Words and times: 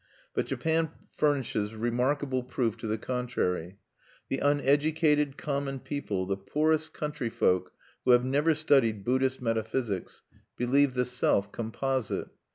But 0.33 0.47
Japan 0.47 0.89
furnishes 1.15 1.75
remarkable 1.75 2.41
proof 2.41 2.75
to 2.77 2.87
the 2.87 2.97
contrary. 2.97 3.77
The 4.29 4.39
uneducated 4.39 5.37
common 5.37 5.77
people, 5.77 6.25
the 6.25 6.37
poorest 6.37 6.91
country 6.91 7.29
folk 7.29 7.71
who 8.03 8.09
have 8.09 8.25
never 8.25 8.55
studied 8.55 9.05
Buddhist 9.05 9.43
metaphysics, 9.43 10.23
believe 10.57 10.95
the 10.95 11.05
self 11.05 11.51
composite. 11.51 12.29